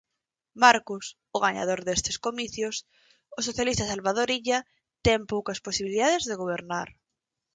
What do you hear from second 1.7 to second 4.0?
destes comicios, o socialista